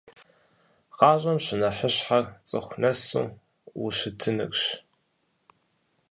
[0.97, 3.25] ГъащӀэм щынэхъыщхьэр цӀыху нэсу
[3.83, 4.61] ущытынырщ.